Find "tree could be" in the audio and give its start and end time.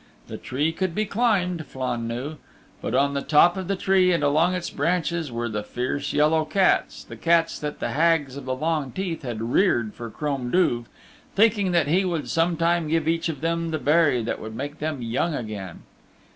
0.39-1.05